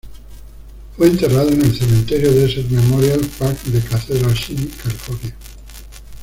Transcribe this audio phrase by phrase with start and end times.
[0.97, 5.35] Fue enterrado en el Cementerio Desert Memorial Park de Cathedral City, California.